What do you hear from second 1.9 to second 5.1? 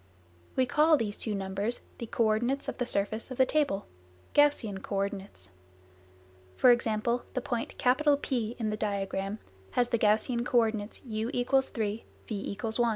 the co ordinates of the surface of the table (Gaussian co